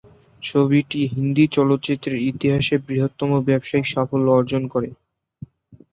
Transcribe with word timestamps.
ছবিটি 0.43 1.01
হিন্দি 1.13 1.45
চলচ্চিত্রের 1.55 2.15
ইতিহাসে 2.31 2.75
বৃহত্তম 2.85 3.29
ব্যবসায়িক 3.47 3.85
সাফল্য 3.87 4.27
অর্জন 4.31 4.63
করে। 4.73 4.89